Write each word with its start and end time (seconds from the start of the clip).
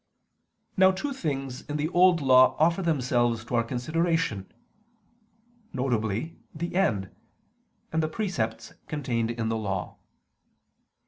Now 0.77 0.89
two 0.89 1.13
things 1.13 1.61
in 1.67 1.77
the 1.77 1.87
Old 1.89 2.21
Law 2.21 2.55
offer 2.57 2.81
themselves 2.81 3.45
to 3.45 3.53
our 3.53 3.63
consideration: 3.63 4.51
viz., 5.75 6.29
the 6.55 6.73
end, 6.73 7.11
and 7.93 8.01
the 8.01 8.07
precepts 8.07 8.73
contained 8.87 9.29
in 9.29 9.49
the 9.49 9.57
Law. 9.57 9.97